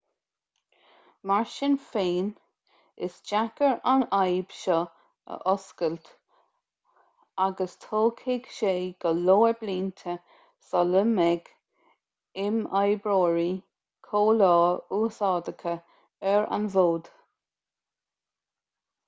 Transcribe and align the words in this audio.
mar 1.31 1.43
sin 1.55 1.73
féin 1.89 2.29
is 3.07 3.17
deacair 3.31 3.75
an 3.91 4.05
fhadhb 4.19 4.53
seo 4.59 4.77
a 5.35 5.35
fhuascailt 5.41 6.07
agus 7.45 7.75
tógfaidh 7.85 8.49
sé 8.59 8.71
go 9.05 9.11
leor 9.19 9.53
blianta 9.61 10.15
sula 10.71 11.03
mbeidh 11.11 11.51
imoibreoirí 12.47 13.51
comhleá 14.11 14.59
úsáideacha 15.01 15.75
ar 16.33 16.49
an 16.57 16.65
bhfód 16.77 17.11